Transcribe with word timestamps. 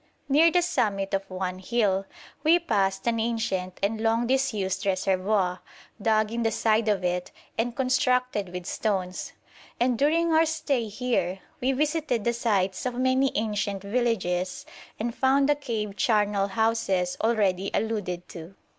Near 0.27 0.49
the 0.49 0.63
summit 0.63 1.13
of 1.13 1.29
one 1.29 1.59
hill 1.59 2.07
we 2.43 2.57
passed 2.57 3.05
an 3.05 3.19
ancient 3.19 3.77
and 3.83 4.01
long 4.01 4.25
disused 4.25 4.83
reservoir, 4.83 5.61
dug 6.01 6.31
in 6.31 6.41
the 6.41 6.49
side 6.49 6.87
of 6.87 7.03
it, 7.03 7.31
and 7.55 7.75
constructed 7.75 8.49
with 8.49 8.65
stones; 8.65 9.33
and 9.79 9.99
during 9.99 10.33
our 10.33 10.47
stay 10.47 10.87
here 10.87 11.41
we 11.59 11.71
visited 11.71 12.23
the 12.23 12.33
sites 12.33 12.87
of 12.87 12.95
many 12.95 13.31
ancient 13.35 13.83
villages, 13.83 14.65
and 14.99 15.13
found 15.13 15.47
the 15.47 15.53
cave 15.55 15.95
charnel 15.95 16.47
houses 16.47 17.15
already 17.23 17.69
alluded 17.71 18.27
to. 18.29 18.55